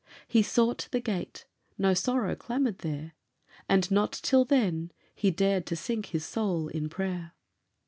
He 0.27 0.41
sought 0.41 0.87
the 0.89 0.99
gate 0.99 1.45
no 1.77 1.93
sorrow 1.93 2.35
clamoured 2.35 2.79
there 2.79 3.13
And, 3.69 3.91
not 3.91 4.11
till 4.13 4.45
then, 4.45 4.91
he 5.13 5.29
dared 5.29 5.67
to 5.67 5.75
sink 5.75 6.07
his 6.07 6.25
soul 6.25 6.69
in 6.69 6.89
prayer. 6.89 7.33